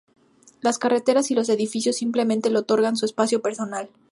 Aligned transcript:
Las 0.61 0.79
carreteras 0.79 1.29
y 1.29 1.35
los 1.35 1.47
edificios 1.49 1.97
simplemente 1.97 2.49
le 2.49 2.57
otorgan 2.57 2.95
su 2.97 3.05
espacio 3.05 3.43
personal. 3.43 3.87